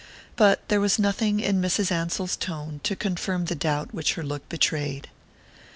But 0.35 0.67
there 0.67 0.81
was 0.81 0.97
nothing 0.97 1.39
in 1.39 1.61
Mrs. 1.61 1.91
Ansell's 1.91 2.35
tone 2.35 2.79
to 2.85 2.95
confirm 2.95 3.45
the 3.45 3.53
doubt 3.53 3.93
which 3.93 4.15
her 4.15 4.23
look 4.23 4.49
betrayed. 4.49 5.09